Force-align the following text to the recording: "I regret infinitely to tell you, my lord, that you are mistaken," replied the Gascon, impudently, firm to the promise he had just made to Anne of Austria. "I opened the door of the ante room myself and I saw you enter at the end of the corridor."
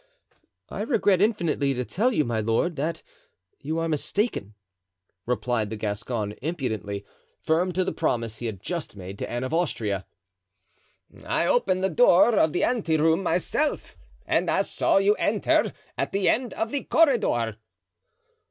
"I 0.69 0.81
regret 0.81 1.21
infinitely 1.21 1.75
to 1.75 1.85
tell 1.85 2.11
you, 2.11 2.25
my 2.25 2.39
lord, 2.39 2.75
that 2.77 3.03
you 3.59 3.77
are 3.77 3.87
mistaken," 3.87 4.55
replied 5.27 5.69
the 5.69 5.75
Gascon, 5.75 6.33
impudently, 6.41 7.05
firm 7.39 7.71
to 7.73 7.83
the 7.83 7.91
promise 7.91 8.39
he 8.39 8.47
had 8.47 8.63
just 8.63 8.95
made 8.95 9.19
to 9.19 9.29
Anne 9.29 9.43
of 9.43 9.53
Austria. 9.53 10.07
"I 11.23 11.45
opened 11.45 11.83
the 11.83 11.89
door 11.91 12.35
of 12.35 12.51
the 12.51 12.63
ante 12.63 12.97
room 12.97 13.21
myself 13.21 13.95
and 14.25 14.49
I 14.49 14.63
saw 14.63 14.97
you 14.97 15.13
enter 15.19 15.71
at 15.99 16.13
the 16.13 16.27
end 16.27 16.55
of 16.55 16.71
the 16.71 16.83
corridor." 16.83 17.57